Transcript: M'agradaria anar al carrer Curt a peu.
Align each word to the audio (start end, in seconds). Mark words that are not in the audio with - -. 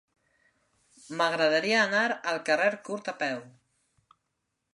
M'agradaria 1.19 1.77
anar 1.83 2.01
al 2.33 2.41
carrer 2.49 2.73
Curt 2.89 3.13
a 3.15 3.19
peu. 3.23 3.45